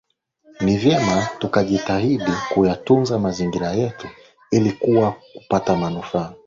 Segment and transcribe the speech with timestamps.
[0.61, 4.07] Ni vyema tukajitahidi kuyatunza mazingira yetu
[4.51, 6.33] ili kuweza kupata manufaa